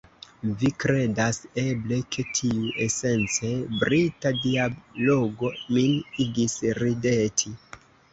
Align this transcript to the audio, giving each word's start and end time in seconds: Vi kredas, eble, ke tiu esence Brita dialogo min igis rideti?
Vi 0.61 0.69
kredas, 0.83 1.39
eble, 1.63 1.99
ke 2.15 2.23
tiu 2.37 2.63
esence 2.85 3.51
Brita 3.73 4.31
dialogo 4.45 5.51
min 5.77 5.93
igis 6.25 6.57
rideti? 6.79 7.55